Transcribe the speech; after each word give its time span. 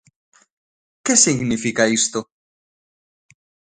¿Que 1.05 1.13
significa 1.25 1.83
isto? 1.99 2.19